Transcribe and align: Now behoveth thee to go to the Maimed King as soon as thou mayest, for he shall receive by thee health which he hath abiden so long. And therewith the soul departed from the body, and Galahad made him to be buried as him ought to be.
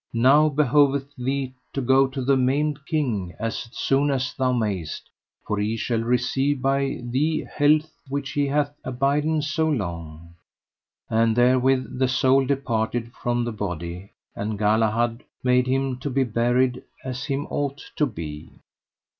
Now 0.13 0.49
behoveth 0.49 1.15
thee 1.15 1.53
to 1.73 1.79
go 1.81 2.07
to 2.07 2.23
the 2.23 2.35
Maimed 2.35 2.87
King 2.87 3.35
as 3.39 3.69
soon 3.71 4.09
as 4.09 4.33
thou 4.33 4.51
mayest, 4.51 5.07
for 5.45 5.59
he 5.59 5.77
shall 5.77 5.99
receive 6.01 6.59
by 6.59 7.01
thee 7.03 7.45
health 7.53 7.91
which 8.09 8.31
he 8.31 8.47
hath 8.47 8.73
abiden 8.83 9.43
so 9.43 9.69
long. 9.69 10.33
And 11.07 11.35
therewith 11.35 11.99
the 11.99 12.07
soul 12.07 12.47
departed 12.47 13.11
from 13.13 13.43
the 13.45 13.51
body, 13.51 14.13
and 14.35 14.57
Galahad 14.57 15.21
made 15.43 15.67
him 15.67 15.99
to 15.99 16.09
be 16.09 16.23
buried 16.23 16.81
as 17.03 17.25
him 17.25 17.45
ought 17.51 17.83
to 17.97 18.07
be. 18.07 18.49